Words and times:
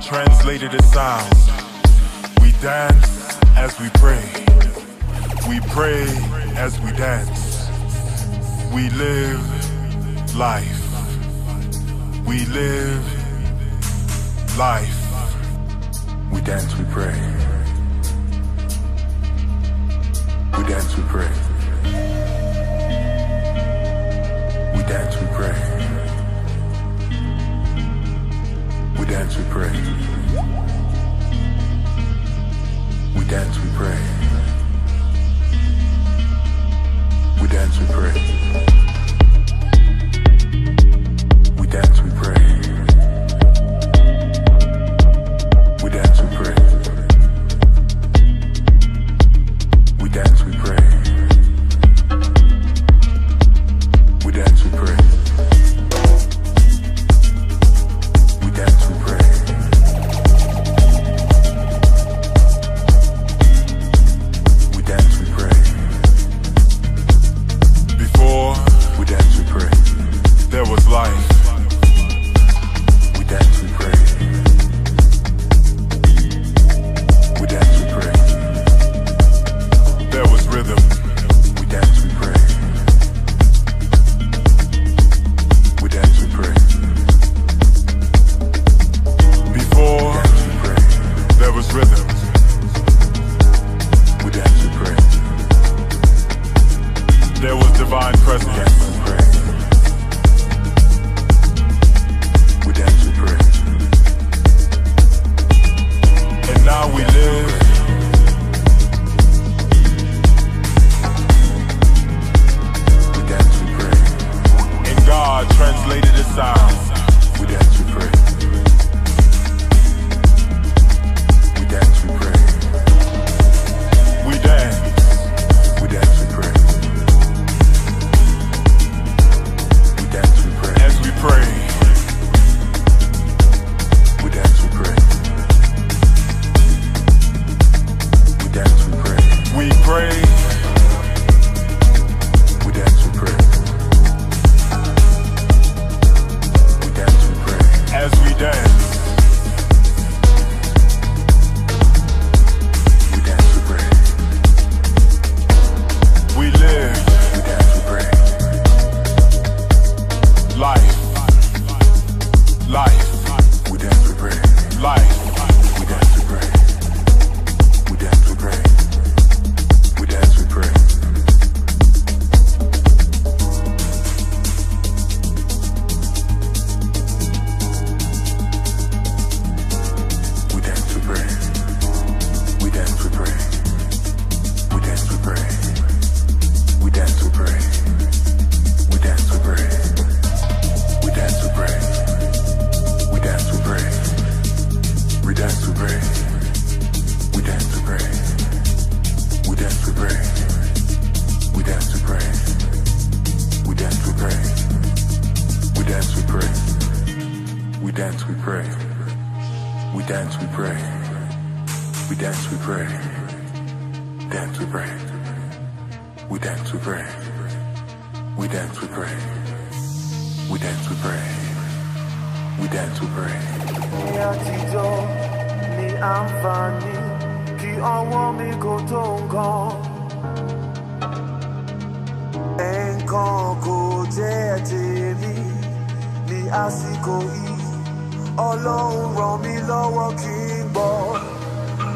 translated 0.00 0.70
the 0.70 0.82
sounds. 0.82 1.50
We 2.40 2.52
dance 2.60 3.38
as 3.56 3.78
we 3.80 3.88
pray. 3.94 4.24
We 5.48 5.60
pray 5.70 6.06
as 6.56 6.78
we 6.80 6.92
dance. 6.92 7.68
We 8.74 8.90
live 8.90 10.36
life. 10.36 10.82
We 12.26 12.44
live 12.46 13.04
life. 14.58 15.02
We 16.32 16.40
dance, 16.40 16.76
we 16.76 16.84
pray. 16.86 17.14
We 20.58 20.64
dance, 20.64 20.96
we 20.96 21.02
pray. 21.04 21.30
We 24.74 24.82
dance, 24.82 25.16
we 25.20 25.26
pray. 25.28 25.75
dance, 29.08 29.36
we 29.36 29.44
pray. 29.50 29.70
We 33.16 33.24
dance, 33.26 33.58
we 33.58 33.68
pray. 33.76 33.98
We 37.40 37.48
dance, 37.48 37.78
we 37.78 37.86
pray. 37.86 38.12
We 41.58 41.66
dance, 41.68 42.00
we 42.00 42.10
pray. 42.10 42.45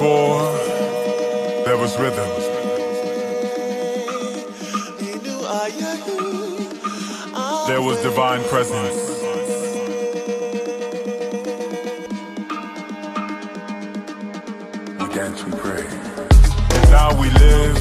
before 0.00 0.40
there 1.66 1.76
was 1.76 1.94
rhythm. 1.98 2.30
There 7.66 7.82
was 7.82 8.00
divine 8.00 8.42
presence. 8.44 8.96
We 14.98 15.14
dance, 15.14 15.44
we 15.44 15.52
pray. 15.52 15.84
Now 16.90 17.20
we 17.20 17.28
live. 17.32 17.79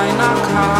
why 0.00 0.10
not 0.16 0.44
come? 0.48 0.79